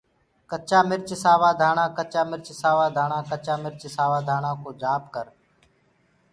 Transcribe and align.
ڪچآ 0.49 0.79
مِرچ 0.87 1.09
سوآ 1.23 1.49
ڌآڻآ 1.59 1.85
ڪچآ 1.97 2.21
مِرچ 2.29 2.47
سآوآ 2.61 2.87
ڌآڻآ 2.95 3.19
ڪچآ 3.29 3.53
مِرچ 3.63 3.81
سآوآ 3.95 4.19
ڌآڻآ 4.27 4.51
ڪو 4.61 4.69
جآپ 4.81 5.03
ڪرو۔ 5.13 5.33